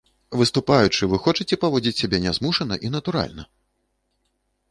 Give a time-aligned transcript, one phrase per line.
[0.39, 3.47] Выступаючы, вы хочаце паводзіць сябе нязмушана і натуральна?